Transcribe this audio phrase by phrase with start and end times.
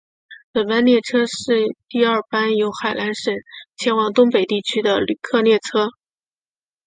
[0.51, 3.35] 本班列车是第二班由海南省
[3.77, 5.89] 前往东北地区的旅客列车。